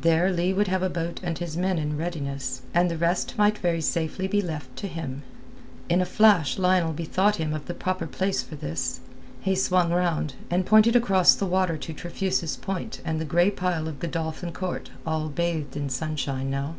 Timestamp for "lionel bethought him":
6.58-7.54